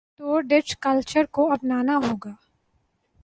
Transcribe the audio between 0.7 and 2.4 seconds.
Culture کو اپنا نا ہو گا۔